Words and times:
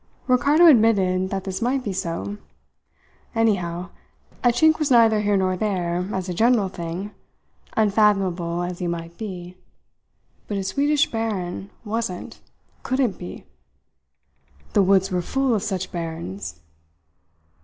Ricardo 0.25 0.65
admitted 0.65 1.29
that 1.29 1.43
this 1.43 1.61
might 1.61 1.83
be 1.83 1.93
so. 1.93 2.37
Anyhow, 3.35 3.91
a 4.43 4.47
Chink 4.47 4.79
was 4.79 4.89
neither 4.89 5.21
here 5.21 5.37
nor 5.37 5.55
there, 5.55 6.09
as 6.11 6.27
a 6.27 6.33
general 6.33 6.69
thing, 6.69 7.11
unfathomable 7.77 8.63
as 8.63 8.79
he 8.79 8.87
might 8.87 9.15
be; 9.19 9.57
but 10.47 10.57
a 10.57 10.63
Swedish 10.63 11.11
baron 11.11 11.69
wasn't 11.85 12.41
couldn't 12.81 13.19
be! 13.19 13.45
The 14.73 14.81
woods 14.81 15.11
were 15.11 15.21
full 15.21 15.53
of 15.53 15.61
such 15.61 15.91
barons. 15.91 16.59